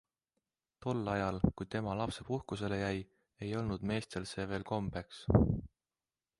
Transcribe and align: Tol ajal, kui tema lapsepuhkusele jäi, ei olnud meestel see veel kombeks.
Tol 0.85 1.11
ajal, 1.15 1.37
kui 1.59 1.67
tema 1.75 1.93
lapsepuhkusele 1.99 2.81
jäi, 2.81 2.97
ei 3.47 3.53
olnud 3.63 3.87
meestel 3.93 4.29
see 4.33 4.51
veel 4.55 4.69
kombeks. 4.75 5.25